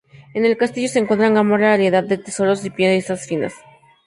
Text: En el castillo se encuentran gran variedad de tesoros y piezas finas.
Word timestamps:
En 0.33 0.45
el 0.45 0.57
castillo 0.57 0.87
se 0.89 0.97
encuentran 0.97 1.35
gran 1.35 1.47
variedad 1.47 2.03
de 2.03 2.17
tesoros 2.17 2.65
y 2.65 2.71
piezas 2.71 3.27
finas. 3.27 3.53